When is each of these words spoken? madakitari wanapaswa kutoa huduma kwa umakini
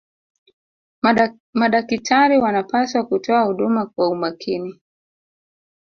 madakitari 1.53 2.37
wanapaswa 2.37 3.05
kutoa 3.05 3.41
huduma 3.43 3.85
kwa 3.85 4.09
umakini 4.09 4.81